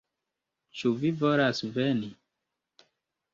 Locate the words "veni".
1.77-2.11